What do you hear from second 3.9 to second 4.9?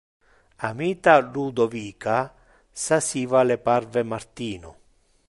Martino.